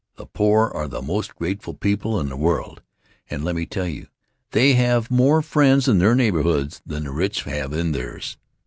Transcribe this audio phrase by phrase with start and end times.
[0.15, 2.81] The poor are the most grateful people in the world,
[3.29, 4.07] and, let me tell you,
[4.49, 8.35] they have more friends in their neighborhoods than the rich have in theirs.